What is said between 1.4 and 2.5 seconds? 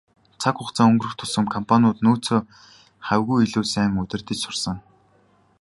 компаниуд нөөцөө